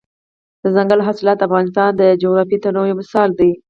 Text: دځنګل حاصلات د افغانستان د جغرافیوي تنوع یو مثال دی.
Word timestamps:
دځنګل 0.63 0.99
حاصلات 1.07 1.37
د 1.39 1.43
افغانستان 1.47 1.89
د 1.95 2.01
جغرافیوي 2.21 2.57
تنوع 2.63 2.85
یو 2.87 2.99
مثال 3.01 3.29
دی. 3.39 3.51